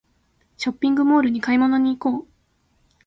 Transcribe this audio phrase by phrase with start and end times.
[0.57, 2.27] ショッピングモールに買い物に行こう